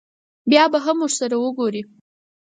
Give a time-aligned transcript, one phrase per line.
[0.49, 1.81] بیا به هم ورسره وګوري.